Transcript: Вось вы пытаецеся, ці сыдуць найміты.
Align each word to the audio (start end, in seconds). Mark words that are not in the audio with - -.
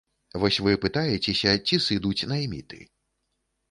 Вось 0.43 0.57
вы 0.67 0.73
пытаецеся, 0.85 1.55
ці 1.65 1.81
сыдуць 1.87 2.27
найміты. 2.35 2.85